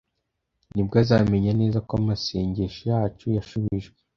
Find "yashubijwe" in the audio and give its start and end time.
3.35-3.95